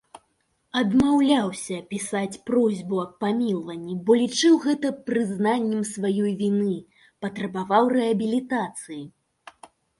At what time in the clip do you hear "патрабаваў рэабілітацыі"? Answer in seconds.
7.27-9.03